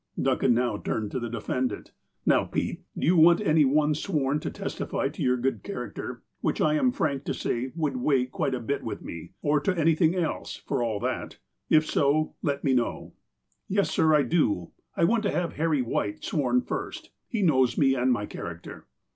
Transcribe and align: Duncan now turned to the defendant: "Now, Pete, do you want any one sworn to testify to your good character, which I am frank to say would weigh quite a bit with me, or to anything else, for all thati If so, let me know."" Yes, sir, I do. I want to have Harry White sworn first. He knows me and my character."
Duncan 0.19 0.55
now 0.55 0.77
turned 0.77 1.11
to 1.11 1.19
the 1.19 1.29
defendant: 1.29 1.91
"Now, 2.25 2.43
Pete, 2.45 2.81
do 2.97 3.05
you 3.05 3.15
want 3.15 3.39
any 3.39 3.65
one 3.65 3.93
sworn 3.93 4.39
to 4.39 4.49
testify 4.49 5.09
to 5.09 5.21
your 5.21 5.37
good 5.37 5.61
character, 5.61 6.23
which 6.39 6.59
I 6.59 6.73
am 6.73 6.91
frank 6.91 7.23
to 7.25 7.35
say 7.35 7.71
would 7.75 7.97
weigh 7.97 8.25
quite 8.25 8.55
a 8.55 8.59
bit 8.59 8.81
with 8.83 9.03
me, 9.03 9.33
or 9.43 9.59
to 9.59 9.77
anything 9.77 10.15
else, 10.15 10.55
for 10.55 10.81
all 10.81 10.99
thati 10.99 11.35
If 11.69 11.85
so, 11.85 12.33
let 12.41 12.63
me 12.63 12.73
know."" 12.73 13.13
Yes, 13.67 13.91
sir, 13.91 14.15
I 14.15 14.23
do. 14.23 14.71
I 14.97 15.03
want 15.03 15.21
to 15.21 15.31
have 15.31 15.53
Harry 15.53 15.83
White 15.83 16.23
sworn 16.23 16.61
first. 16.63 17.11
He 17.27 17.43
knows 17.43 17.77
me 17.77 17.93
and 17.93 18.11
my 18.11 18.25
character." 18.25 18.87